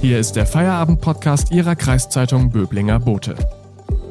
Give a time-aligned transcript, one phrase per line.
[0.00, 3.36] Hier ist der Feierabend-Podcast Ihrer Kreiszeitung Böblinger Bote.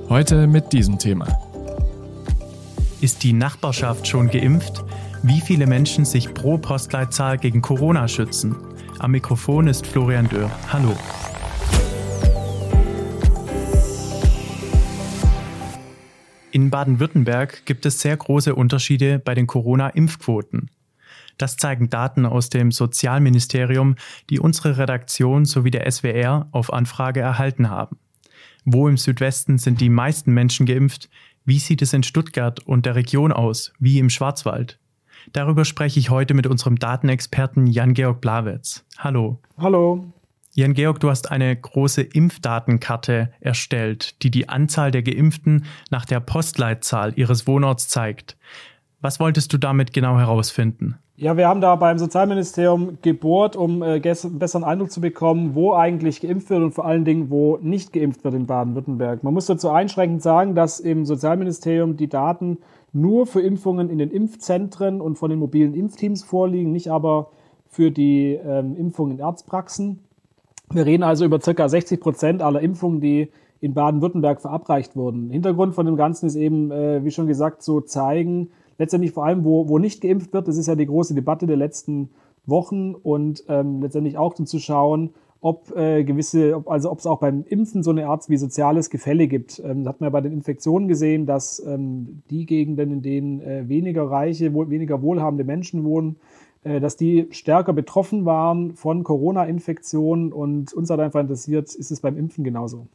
[0.08, 1.26] Heute mit diesem Thema.
[3.02, 4.86] Ist die Nachbarschaft schon geimpft?
[5.24, 8.56] Wie viele Menschen sich pro Postleitzahl gegen Corona schützen?
[9.00, 10.52] Am Mikrofon ist Florian Dörr.
[10.72, 10.96] Hallo.
[16.52, 20.70] In Baden-Württemberg gibt es sehr große Unterschiede bei den Corona-Impfquoten.
[21.40, 23.96] Das zeigen Daten aus dem Sozialministerium,
[24.30, 27.98] die unsere Redaktion sowie der SWR auf Anfrage erhalten haben.
[28.66, 31.10] Wo im Südwesten sind die meisten Menschen geimpft?
[31.46, 34.80] Wie sieht es in Stuttgart und der Region aus, wie im Schwarzwald?
[35.32, 38.86] Darüber spreche ich heute mit unserem Datenexperten Jan-Georg Blawetz.
[38.98, 39.40] Hallo.
[39.58, 40.12] Hallo.
[40.56, 47.14] Jan-Georg, du hast eine große Impfdatenkarte erstellt, die die Anzahl der Geimpften nach der Postleitzahl
[47.16, 48.36] ihres Wohnorts zeigt.
[49.02, 50.96] Was wolltest du damit genau herausfinden?
[51.16, 55.74] Ja, wir haben da beim Sozialministerium gebohrt, um äh, einen besseren Eindruck zu bekommen, wo
[55.74, 59.24] eigentlich geimpft wird und vor allen Dingen, wo nicht geimpft wird in Baden-Württemberg.
[59.24, 62.60] Man muss dazu einschränkend sagen, dass im Sozialministerium die Daten
[62.94, 67.32] nur für Impfungen in den Impfzentren und von den mobilen Impfteams vorliegen, nicht aber
[67.68, 70.00] für die ähm, Impfungen in Arztpraxen.
[70.72, 75.30] Wir reden also über circa 60 Prozent aller Impfungen, die in Baden-Württemberg verabreicht wurden.
[75.30, 79.44] Hintergrund von dem Ganzen ist eben, äh, wie schon gesagt, so zeigen, letztendlich vor allem,
[79.44, 82.10] wo, wo nicht geimpft wird, das ist ja die große Debatte der letzten
[82.46, 87.06] Wochen und ähm, letztendlich auch um zu schauen, ob äh, gewisse, ob, also ob es
[87.06, 89.62] auch beim Impfen so eine Art wie soziales Gefälle gibt.
[89.64, 93.42] Ähm, das hat man ja bei den Infektionen gesehen, dass ähm, die Gegenden, in denen
[93.42, 96.18] äh, weniger reiche, wohl, weniger wohlhabende Menschen wohnen,
[96.64, 102.02] äh, dass die stärker betroffen waren von Corona-Infektionen und uns hat einfach interessiert, ist es
[102.02, 102.88] beim Impfen genauso.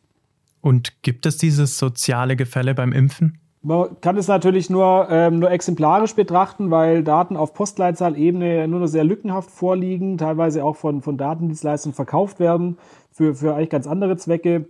[0.61, 3.39] Und gibt es dieses soziale Gefälle beim Impfen?
[3.67, 8.87] Man kann es natürlich nur, ähm, nur exemplarisch betrachten, weil Daten auf Postleitzahlebene nur noch
[8.89, 12.77] sehr lückenhaft vorliegen, teilweise auch von, von Datendienstleistern verkauft werden
[13.11, 14.67] für, für eigentlich ganz andere Zwecke.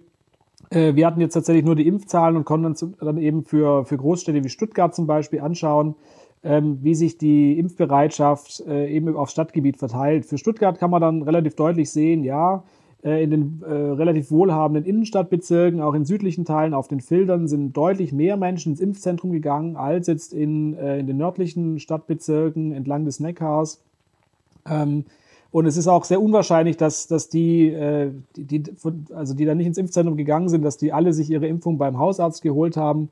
[0.70, 3.96] Äh, wir hatten jetzt tatsächlich nur die Impfzahlen und konnten uns dann eben für, für
[3.96, 5.96] Großstädte wie Stuttgart zum Beispiel anschauen,
[6.44, 10.24] ähm, wie sich die Impfbereitschaft äh, eben auf Stadtgebiet verteilt.
[10.24, 12.62] Für Stuttgart kann man dann relativ deutlich sehen, ja,
[13.04, 18.12] in den äh, relativ wohlhabenden Innenstadtbezirken, auch in südlichen Teilen auf den Filtern, sind deutlich
[18.12, 23.20] mehr Menschen ins Impfzentrum gegangen als jetzt in, äh, in den nördlichen Stadtbezirken entlang des
[23.20, 23.82] Neckars.
[24.66, 25.04] Ähm,
[25.50, 28.72] und es ist auch sehr unwahrscheinlich, dass, dass die, äh, die, die,
[29.14, 31.98] also die da nicht ins Impfzentrum gegangen sind, dass die alle sich ihre Impfung beim
[31.98, 33.10] Hausarzt geholt haben.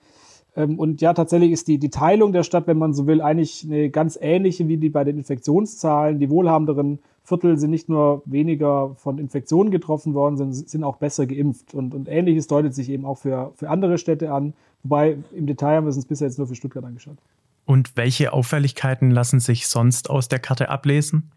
[0.57, 3.65] Ähm, und ja, tatsächlich ist die, die Teilung der Stadt, wenn man so will, eigentlich
[3.65, 6.19] eine ganz ähnliche wie die bei den Infektionszahlen.
[6.19, 11.27] Die wohlhabenderen Viertel sind nicht nur weniger von Infektionen getroffen worden, sondern sind auch besser
[11.27, 11.73] geimpft.
[11.73, 14.55] Und, und ähnliches deutet sich eben auch für, für andere Städte an.
[14.83, 17.17] Wobei im Detail haben wir es uns bisher jetzt nur für Stuttgart angeschaut.
[17.65, 21.31] Und welche Auffälligkeiten lassen sich sonst aus der Karte ablesen?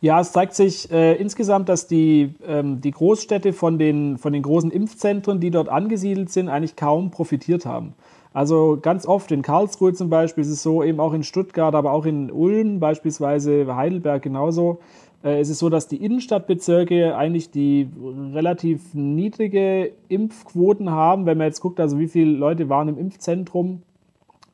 [0.00, 4.42] Ja, es zeigt sich äh, insgesamt, dass die, ähm, die Großstädte von den, von den
[4.42, 7.94] großen Impfzentren, die dort angesiedelt sind, eigentlich kaum profitiert haben.
[8.36, 11.92] Also ganz oft in Karlsruhe zum Beispiel ist es so, eben auch in Stuttgart, aber
[11.92, 14.80] auch in Ulm beispielsweise, Heidelberg genauso.
[15.24, 17.88] Äh, es so, dass die Innenstadtbezirke eigentlich die
[18.34, 21.24] relativ niedrige Impfquoten haben.
[21.24, 23.80] Wenn man jetzt guckt, also wie viele Leute waren im Impfzentrum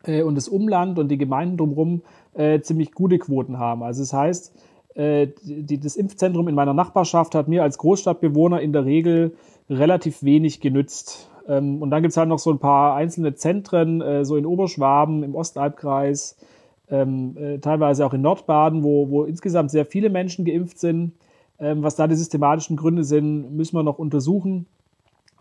[0.05, 2.03] äh, und das Umland und die Gemeinden drumherum
[2.35, 3.83] äh, ziemlich gute Quoten haben.
[3.83, 4.55] Also das heißt,
[4.95, 9.35] äh, die, das Impfzentrum in meiner Nachbarschaft hat mir als Großstadtbewohner in der Regel
[9.69, 11.32] relativ wenig genützt.
[11.49, 14.47] Ähm, und dann gibt es halt noch so ein paar einzelne Zentren, äh, so in
[14.47, 16.37] Oberschwaben, im Ostalbkreis,
[16.91, 21.13] ähm, äh, teilweise auch in Nordbaden, wo, wo insgesamt sehr viele Menschen geimpft sind.
[21.59, 24.67] Ähm, was da die systematischen Gründe sind, müssen wir noch untersuchen.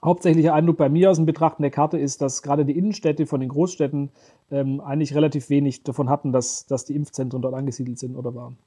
[0.04, 3.40] Hauptsächlicher Eindruck bei mir aus dem Betrachten der Karte ist, dass gerade die Innenstädte von
[3.40, 4.10] den Großstädten
[4.50, 8.58] eigentlich relativ wenig davon hatten, dass, dass die Impfzentren dort angesiedelt sind oder waren.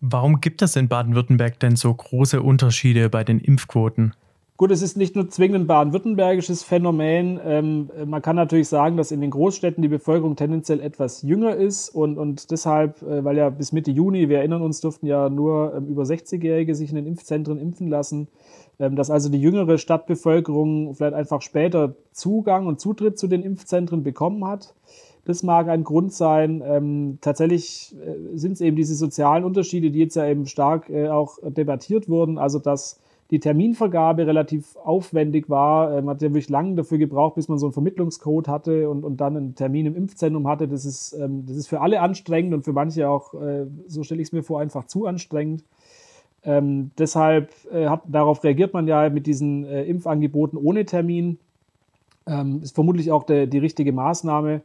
[0.00, 4.12] Warum gibt es in Baden-Württemberg denn so große Unterschiede bei den Impfquoten?
[4.58, 7.38] Gut, es ist nicht nur zwingend ein baden-württembergisches Phänomen.
[7.44, 11.90] Ähm, man kann natürlich sagen, dass in den Großstädten die Bevölkerung tendenziell etwas jünger ist
[11.90, 15.74] und, und deshalb, äh, weil ja bis Mitte Juni, wir erinnern uns, durften ja nur
[15.76, 18.28] ähm, über 60-Jährige sich in den Impfzentren impfen lassen,
[18.78, 24.04] ähm, dass also die jüngere Stadtbevölkerung vielleicht einfach später Zugang und Zutritt zu den Impfzentren
[24.04, 24.74] bekommen hat.
[25.26, 26.62] Das mag ein Grund sein.
[26.64, 31.08] Ähm, tatsächlich äh, sind es eben diese sozialen Unterschiede, die jetzt ja eben stark äh,
[31.08, 32.38] auch debattiert wurden.
[32.38, 33.00] Also dass
[33.30, 35.90] die Terminvergabe relativ aufwendig war.
[36.02, 39.20] Man hat ja wirklich lange dafür gebraucht, bis man so einen Vermittlungscode hatte und, und
[39.20, 40.68] dann einen Termin im Impfzentrum hatte.
[40.68, 44.20] Das ist, ähm, das ist für alle anstrengend und für manche auch, äh, so stelle
[44.20, 45.64] ich es mir vor, einfach zu anstrengend.
[46.44, 51.38] Ähm, deshalb äh, hat, darauf reagiert man ja mit diesen äh, Impfangeboten ohne Termin.
[52.28, 54.62] Ähm, ist vermutlich auch der, die richtige Maßnahme.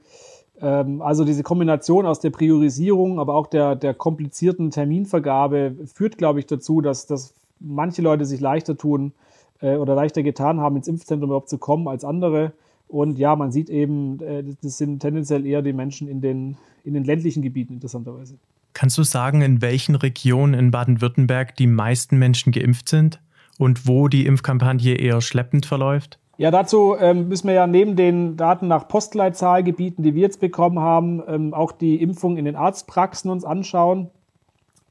[0.62, 6.40] Ähm, also diese Kombination aus der Priorisierung, aber auch der, der komplizierten Terminvergabe führt, glaube
[6.40, 9.14] ich, dazu, dass, dass manche Leute sich leichter tun
[9.62, 12.54] äh, oder leichter getan haben, ins Impfzentrum überhaupt zu kommen als andere.
[12.88, 16.94] Und ja, man sieht eben, äh, das sind tendenziell eher die Menschen in den, in
[16.94, 18.36] den ländlichen Gebieten interessanterweise.
[18.74, 23.22] Kannst du sagen, in welchen Regionen in Baden-Württemberg die meisten Menschen geimpft sind
[23.58, 26.20] und wo die Impfkampagne eher schleppend verläuft?
[26.38, 30.80] Ja, dazu ähm, müssen wir ja neben den Daten nach Postleitzahlgebieten, die wir jetzt bekommen
[30.80, 34.10] haben, ähm, auch die Impfung in den Arztpraxen uns anschauen.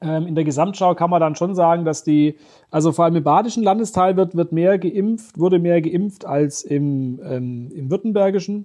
[0.02, 2.36] Ähm, in der Gesamtschau kann man dann schon sagen, dass die,
[2.70, 7.20] also vor allem im badischen Landesteil wird, wird mehr geimpft, wurde mehr geimpft als im,
[7.22, 8.64] ähm, im württembergischen.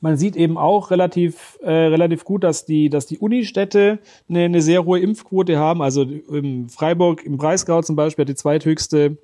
[0.00, 3.98] Man sieht eben auch relativ, äh, relativ gut, dass die, dass die Unistädte
[4.28, 5.82] eine, eine sehr hohe Impfquote haben.
[5.82, 9.16] Also im Freiburg, im Breisgau zum Beispiel hat die zweithöchste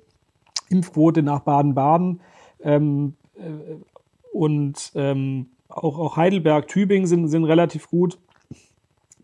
[0.69, 2.19] Impfquote nach Baden-Baden.
[2.61, 3.41] Ähm, äh,
[4.33, 8.17] und ähm, auch, auch Heidelberg, Tübingen sind, sind relativ gut.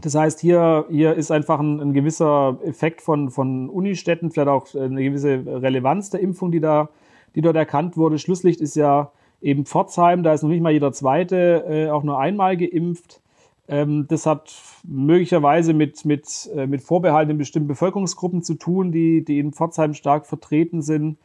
[0.01, 4.73] Das heißt, hier, hier ist einfach ein, ein gewisser Effekt von, von Unistädten, vielleicht auch
[4.75, 6.89] eine gewisse Relevanz der Impfung, die da,
[7.35, 8.17] die dort erkannt wurde.
[8.17, 9.11] Schlusslicht ist ja
[9.41, 13.21] eben Pforzheim, da ist noch nicht mal jeder Zweite äh, auch nur einmal geimpft.
[13.67, 14.53] Ähm, das hat
[14.87, 19.93] möglicherweise mit, mit, äh, mit Vorbehalten in bestimmten Bevölkerungsgruppen zu tun, die, die in Pforzheim
[19.93, 21.17] stark vertreten sind.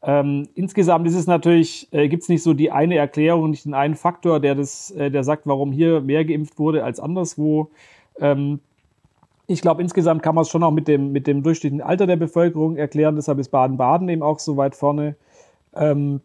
[0.00, 3.74] Ähm, insgesamt ist es natürlich, äh, gibt es nicht so die eine Erklärung, nicht den
[3.74, 7.70] einen Faktor, der das, äh, der sagt, warum hier mehr geimpft wurde als anderswo.
[8.20, 8.60] Ähm,
[9.46, 12.16] ich glaube, insgesamt kann man es schon auch mit dem, mit dem durchschnittlichen Alter der
[12.16, 13.16] Bevölkerung erklären.
[13.16, 15.16] Deshalb ist Baden-Baden eben auch so weit vorne.
[15.74, 16.20] Ähm,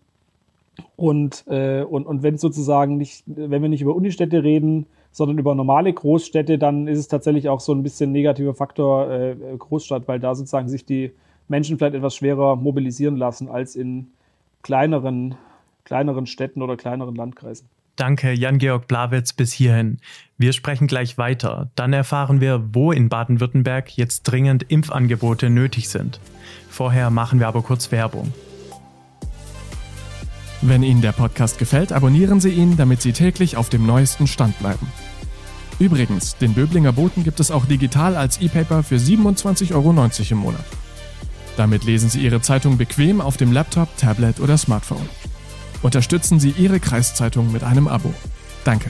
[0.95, 5.56] und, äh, und, und wenn sozusagen nicht, wenn wir nicht über Unistädte reden, sondern über
[5.56, 10.19] normale Großstädte, dann ist es tatsächlich auch so ein bisschen negativer Faktor äh, Großstadt, weil
[10.19, 11.12] da sozusagen sich die
[11.48, 14.07] Menschen vielleicht etwas schwerer mobilisieren lassen als in
[14.63, 15.36] kleineren,
[15.86, 17.69] kleineren Städten oder kleineren Landkreisen.
[17.95, 20.00] Danke, Jan-Georg Blawitz, bis hierhin.
[20.38, 21.69] Wir sprechen gleich weiter.
[21.75, 26.19] Dann erfahren wir, wo in Baden-Württemberg jetzt dringend Impfangebote nötig sind.
[26.69, 28.34] Vorher machen wir aber kurz Werbung.
[30.62, 34.57] Wenn Ihnen der Podcast gefällt, abonnieren Sie ihn, damit Sie täglich auf dem neuesten Stand
[34.60, 34.88] bleiben.
[35.78, 40.66] Übrigens, den Böblinger Boten gibt es auch digital als E-Paper für 27,90 Euro im Monat.
[41.57, 45.07] Damit lesen Sie Ihre Zeitung bequem auf dem Laptop, Tablet oder Smartphone.
[45.83, 48.13] Unterstützen Sie Ihre Kreiszeitung mit einem Abo.
[48.63, 48.89] Danke.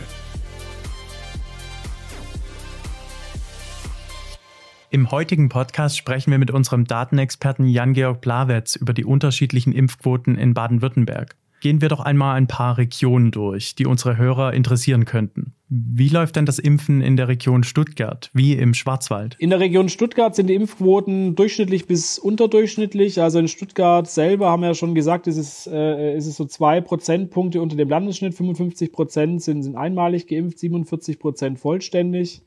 [4.92, 10.54] Im heutigen Podcast sprechen wir mit unserem Datenexperten Jan-Georg Blawetz über die unterschiedlichen Impfquoten in
[10.54, 11.36] Baden-Württemberg.
[11.64, 15.54] Gehen wir doch einmal ein paar Regionen durch, die unsere Hörer interessieren könnten.
[15.70, 19.38] Wie läuft denn das Impfen in der Region Stuttgart, wie im Schwarzwald?
[19.40, 23.22] In der Region Stuttgart sind die Impfquoten durchschnittlich bis unterdurchschnittlich.
[23.22, 26.44] Also in Stuttgart selber haben wir ja schon gesagt, ist es, äh, ist es so
[26.44, 28.34] zwei Prozentpunkte unter dem Landesschnitt.
[28.34, 32.42] 55 Prozent sind, sind einmalig geimpft, 47 Prozent vollständig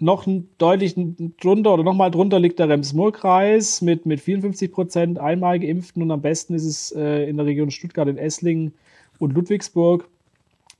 [0.00, 0.26] noch
[0.58, 0.94] deutlich
[1.40, 6.22] drunter oder nochmal drunter liegt der Rems-Murr-Kreis mit, mit 54 Prozent einmal geimpften und am
[6.22, 8.74] besten ist es äh, in der Region Stuttgart, in Esslingen
[9.18, 10.08] und Ludwigsburg.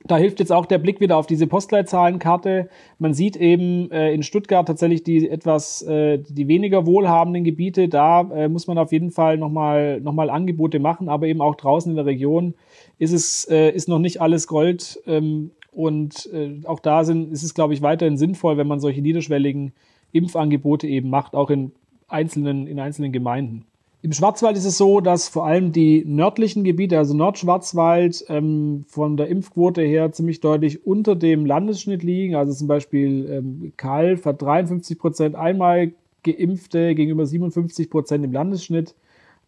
[0.05, 2.69] Da hilft jetzt auch der Blick wieder auf diese Postleitzahlenkarte.
[2.99, 7.89] Man sieht eben äh, in Stuttgart tatsächlich die etwas, äh, die weniger wohlhabenden Gebiete.
[7.89, 11.55] Da äh, muss man auf jeden Fall nochmal noch mal Angebote machen, aber eben auch
[11.55, 12.53] draußen in der Region
[12.97, 15.01] ist es, äh, ist noch nicht alles Gold.
[15.05, 19.01] Ähm, und äh, auch da sind, ist es, glaube ich, weiterhin sinnvoll, wenn man solche
[19.01, 19.73] niederschwelligen
[20.11, 21.71] Impfangebote eben macht, auch in
[22.07, 23.65] einzelnen, in einzelnen Gemeinden.
[24.01, 29.17] Im Schwarzwald ist es so, dass vor allem die nördlichen Gebiete, also Nordschwarzwald, ähm, von
[29.17, 32.35] der Impfquote her ziemlich deutlich unter dem Landesschnitt liegen.
[32.35, 35.91] Also zum Beispiel ähm, Kalf hat 53 Prozent einmal
[36.23, 38.95] Geimpfte gegenüber 57 Prozent im Landesschnitt.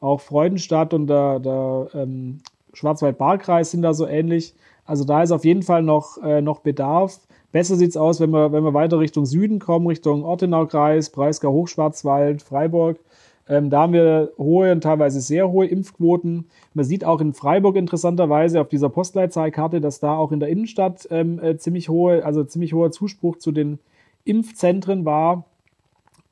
[0.01, 2.39] Auch Freudenstadt und der, der ähm,
[2.73, 4.53] Schwarzwald-Baar-Kreis sind da so ähnlich.
[4.91, 7.21] Also da ist auf jeden Fall noch, äh, noch Bedarf.
[7.53, 12.41] Besser sieht's aus, wenn wir, wenn wir weiter Richtung Süden kommen, Richtung Ortenau-Kreis, Breisgau, Hochschwarzwald,
[12.41, 12.99] Freiburg.
[13.47, 16.49] Ähm, da haben wir hohe und teilweise sehr hohe Impfquoten.
[16.73, 21.07] Man sieht auch in Freiburg interessanterweise auf dieser Postleitzahlkarte, dass da auch in der Innenstadt
[21.09, 23.79] ähm, äh, ziemlich hohe, also ziemlich hoher Zuspruch zu den
[24.25, 25.45] Impfzentren war.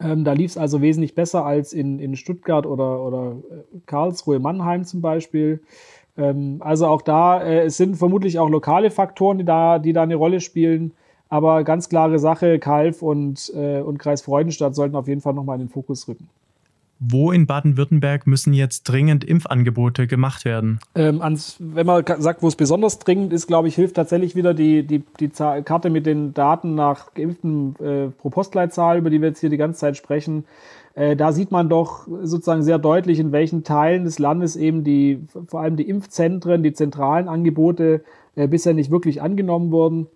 [0.01, 4.39] Ähm, da lief es also wesentlich besser als in, in Stuttgart oder, oder äh, Karlsruhe,
[4.39, 5.61] Mannheim zum Beispiel.
[6.19, 10.03] Ähm, also auch da, äh, es sind vermutlich auch lokale Faktoren, die da, die da
[10.03, 10.93] eine Rolle spielen.
[11.29, 15.55] Aber ganz klare Sache, Kalf und, äh, und Kreis Freudenstadt sollten auf jeden Fall nochmal
[15.59, 16.27] in den Fokus rücken.
[16.99, 20.79] Wo in Baden-Württemberg müssen jetzt dringend Impfangebote gemacht werden?
[20.95, 24.53] Ähm, ans, wenn man sagt, wo es besonders dringend ist, glaube ich, hilft tatsächlich wieder
[24.53, 29.29] die, die, die Karte mit den Daten nach geimpften äh, pro Postleitzahl, über die wir
[29.29, 30.43] jetzt hier die ganze Zeit sprechen.
[30.95, 35.25] Äh, da sieht man doch sozusagen sehr deutlich, in welchen Teilen des Landes eben die,
[35.47, 38.03] vor allem die Impfzentren, die zentralen Angebote
[38.35, 40.07] äh, bisher nicht wirklich angenommen wurden.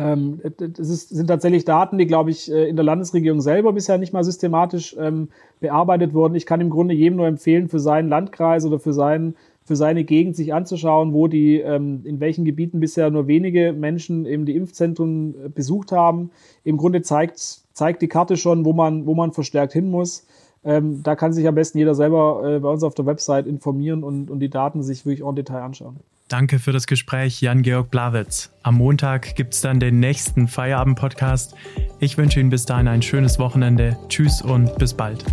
[0.00, 3.98] Ähm, das ist, sind tatsächlich Daten, die, glaube ich, äh, in der Landesregierung selber bisher
[3.98, 5.28] nicht mal systematisch ähm,
[5.60, 6.34] bearbeitet wurden.
[6.34, 10.04] Ich kann im Grunde jedem nur empfehlen, für seinen Landkreis oder für, seinen, für seine
[10.04, 14.56] Gegend sich anzuschauen, wo die, ähm, in welchen Gebieten bisher nur wenige Menschen eben die
[14.56, 16.30] Impfzentren äh, besucht haben.
[16.64, 17.38] Im Grunde zeigt,
[17.72, 20.26] zeigt die Karte schon, wo man, wo man verstärkt hin muss.
[20.64, 24.02] Ähm, da kann sich am besten jeder selber äh, bei uns auf der Website informieren
[24.02, 25.96] und, und die Daten sich wirklich en Detail anschauen.
[26.30, 28.52] Danke für das Gespräch, Jan-Georg Blawitz.
[28.62, 31.56] Am Montag gibt es dann den nächsten Feierabend-Podcast.
[31.98, 33.98] Ich wünsche Ihnen bis dahin ein schönes Wochenende.
[34.08, 35.24] Tschüss und bis bald.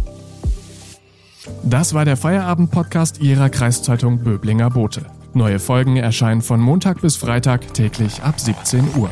[1.64, 5.06] Das war der Feierabend-Podcast Ihrer Kreiszeitung Böblinger Bote.
[5.36, 9.12] Neue Folgen erscheinen von Montag bis Freitag täglich ab 17 Uhr.